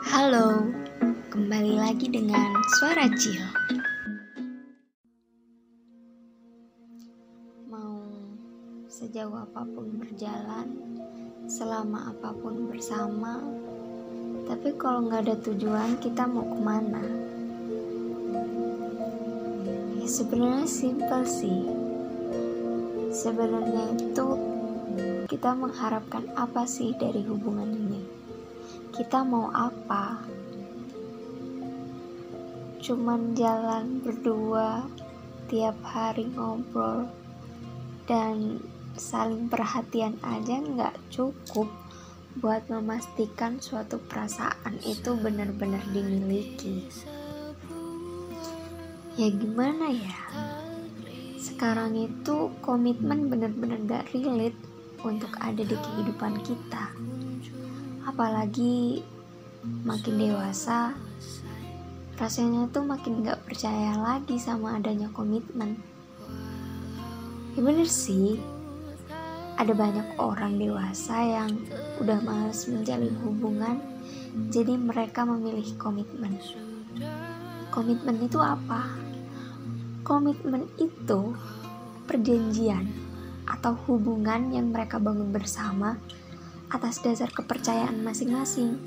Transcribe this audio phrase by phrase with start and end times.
[0.00, 0.72] Halo,
[1.28, 3.44] kembali lagi dengan Suara Cil.
[7.68, 8.00] Mau
[8.88, 10.72] sejauh apa pun berjalan,
[11.44, 13.44] selama apa pun bersama,
[14.48, 17.04] tapi kalau nggak ada tujuan, kita mau ke mana?
[20.00, 21.68] Ya sebenarnya simpel sih.
[23.12, 24.26] Sebenarnya itu
[25.28, 28.21] kita mengharapkan apa sih dari hubungan ini?
[28.92, 30.20] Kita mau apa?
[32.84, 34.84] Cuman jalan berdua
[35.48, 37.08] tiap hari ngobrol
[38.04, 38.60] dan
[38.92, 41.72] saling perhatian aja nggak cukup
[42.44, 46.84] buat memastikan suatu perasaan itu benar-benar dimiliki.
[49.16, 50.20] Ya gimana ya?
[51.40, 54.56] Sekarang itu komitmen benar-benar gak relate
[55.04, 56.92] untuk ada di kehidupan kita
[58.02, 59.06] apalagi
[59.86, 60.90] makin dewasa
[62.18, 65.78] rasanya tuh makin gak percaya lagi sama adanya komitmen
[67.54, 68.38] ya bener sih
[69.54, 71.50] ada banyak orang dewasa yang
[72.02, 73.78] udah males menjalin hubungan
[74.50, 76.40] jadi mereka memilih komitmen
[77.70, 78.84] komitmen itu apa?
[80.02, 81.32] komitmen itu
[82.10, 82.90] perjanjian
[83.46, 85.94] atau hubungan yang mereka bangun bersama
[86.72, 88.80] atas dasar kepercayaan masing-masing.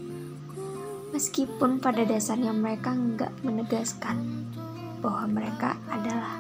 [1.14, 4.50] Meskipun pada dasarnya mereka nggak menegaskan
[5.05, 6.36] bahwa mereka adalah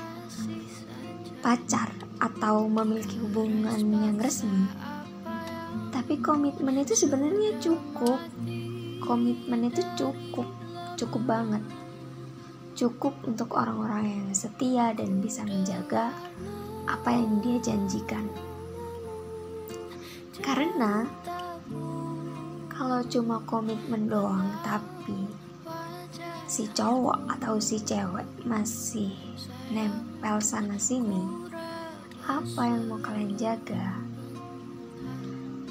[1.45, 4.65] pacar atau memiliki hubungan yang resmi.
[5.93, 8.17] Tapi komitmen itu sebenarnya cukup.
[9.05, 10.49] Komitmen itu cukup,
[10.97, 11.61] cukup banget.
[12.73, 16.09] Cukup untuk orang-orang yang setia dan bisa menjaga
[16.89, 18.25] apa yang dia janjikan.
[20.41, 21.07] Karena
[22.75, 25.31] kalau cuma komitmen doang tapi
[26.43, 29.15] si cowok atau si cewek masih
[29.71, 31.23] nempel sana sini,
[32.27, 33.95] apa yang mau kalian jaga?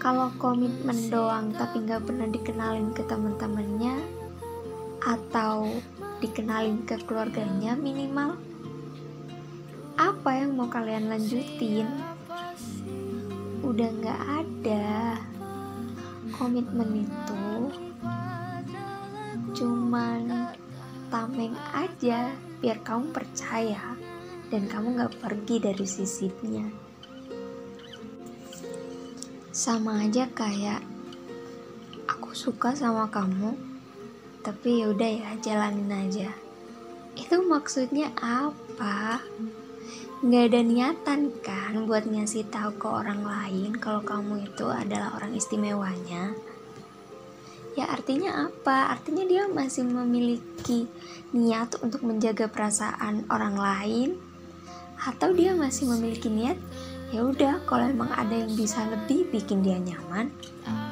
[0.00, 4.00] Kalau komitmen doang tapi nggak pernah dikenalin ke teman-temannya
[5.04, 5.69] atau
[6.25, 8.41] dikenalin ke keluarganya minimal,
[10.00, 11.84] apa yang mau kalian lanjutin?
[13.64, 15.16] udah nggak ada
[16.44, 17.44] komitmen itu
[19.56, 20.53] cuman
[21.09, 23.97] tameng aja biar kamu percaya
[24.53, 26.69] dan kamu nggak pergi dari sisipnya
[29.56, 30.84] sama aja kayak
[32.05, 33.56] aku suka sama kamu
[34.44, 36.28] tapi yaudah ya jalanin aja.
[37.16, 39.25] Itu maksudnya apa
[40.22, 45.34] nggak ada niatan kan buat ngasih tahu ke orang lain kalau kamu itu adalah orang
[45.34, 46.36] istimewanya.
[47.75, 48.94] Ya artinya apa?
[48.94, 50.86] Artinya dia masih memiliki
[51.34, 54.10] niat untuk menjaga perasaan orang lain?
[55.02, 56.60] Atau dia masih memiliki niat
[57.10, 60.34] ya udah kalau emang ada yang bisa lebih bikin dia nyaman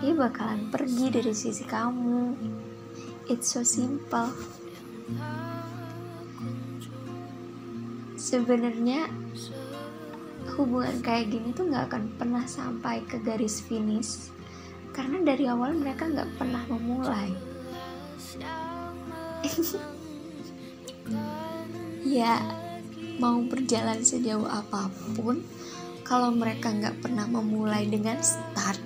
[0.02, 2.34] dia bakalan pergi dari sisi kamu.
[3.30, 4.34] It's so simple
[8.22, 9.10] sebenarnya
[10.54, 14.30] hubungan kayak gini tuh nggak akan pernah sampai ke garis finish.
[14.94, 17.34] Karena dari awal mereka nggak pernah memulai.
[22.02, 22.44] Ya
[23.16, 25.40] mau berjalan sejauh apa pun
[26.04, 28.76] kalau mereka nggak pernah memulai dengan start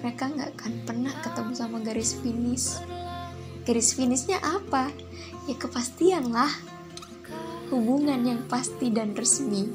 [0.00, 2.80] mereka nggak akan pernah ketemu sama garis finish.
[3.68, 4.88] Garis finishnya apa?
[5.44, 6.48] Ya kepastian lah
[7.70, 9.70] hubungan yang pasti dan resmi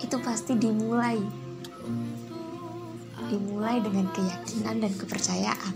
[0.00, 1.20] itu pasti dimulai.
[3.28, 5.74] Dimulai dengan keyakinan dan kepercayaan.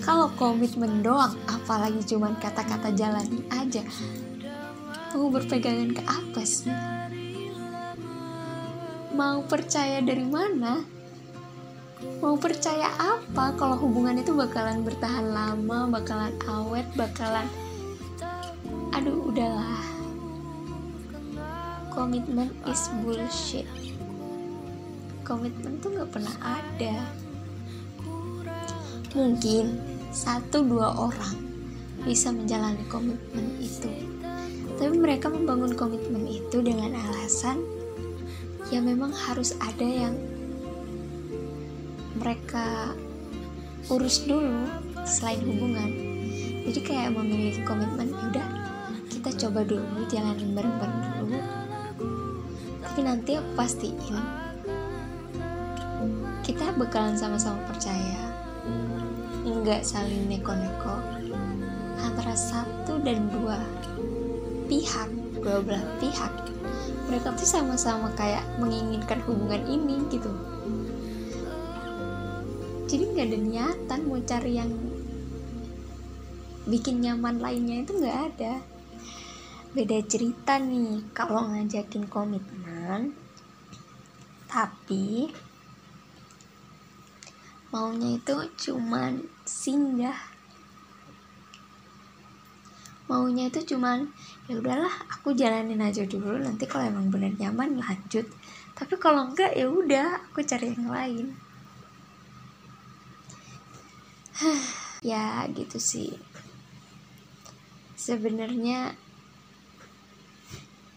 [0.00, 3.84] Kalau komitmen doang apalagi cuman kata-kata jalanin aja
[5.12, 6.72] mau berpegangan ke apa sih?
[9.12, 10.80] Mau percaya dari mana?
[12.22, 17.44] Mau percaya apa kalau hubungan itu bakalan bertahan lama bakalan awet bakalan
[18.92, 19.84] aduh udahlah.
[21.92, 23.66] Komitmen is bullshit.
[25.26, 27.04] Komitmen tuh gak pernah ada.
[29.12, 29.76] Mungkin
[30.14, 31.36] satu dua orang
[32.06, 33.90] bisa menjalani komitmen itu.
[34.78, 37.58] Tapi mereka membangun komitmen itu dengan alasan
[38.68, 40.14] ya memang harus ada yang
[42.20, 42.92] mereka
[43.88, 44.68] urus dulu
[45.08, 45.90] selain hubungan.
[46.68, 48.46] Jadi kayak memiliki komitmen ya udah
[49.38, 51.38] coba dulu jalanin bareng-bareng dulu.
[52.82, 53.94] Tapi nanti aku pastiin
[56.42, 58.34] kita bakalan sama-sama percaya.
[59.46, 60.96] Nggak saling neko-neko.
[62.02, 63.62] Antara satu dan dua
[64.66, 65.08] pihak
[65.38, 66.32] dua belah pihak
[67.08, 70.28] mereka tuh sama-sama kayak menginginkan hubungan ini gitu.
[72.88, 74.70] Jadi nggak ada niatan mau cari yang
[76.68, 78.60] bikin nyaman lainnya itu nggak ada
[79.76, 83.12] beda cerita nih kalau ngajakin komitmen
[84.48, 85.28] tapi
[87.68, 90.16] maunya itu cuman singgah.
[93.08, 94.08] Maunya itu cuman
[94.48, 98.24] ya udahlah aku jalanin aja dulu nanti kalau emang bener nyaman lanjut.
[98.72, 101.26] Tapi kalau enggak ya udah aku cari yang lain.
[104.98, 106.10] Ya gitu sih.
[107.94, 108.98] Sebenarnya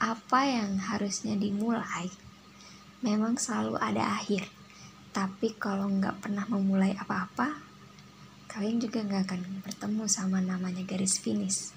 [0.02, 2.10] apa yang harusnya dimulai
[3.06, 4.50] memang selalu ada akhir
[5.12, 7.60] tapi kalau nggak pernah memulai apa-apa,
[8.48, 11.76] kalian juga nggak akan bertemu sama namanya garis finish.